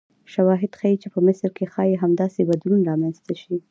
شواهد 0.33 0.71
ښیي 0.79 0.95
چې 1.01 1.07
په 1.13 1.19
مصر 1.27 1.49
کې 1.57 1.65
ښایي 1.73 1.95
همداسې 2.03 2.41
بدلون 2.49 2.81
رامنځته 2.89 3.33
شي. 3.41 3.55